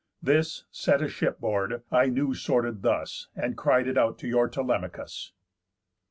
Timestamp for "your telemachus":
4.27-5.31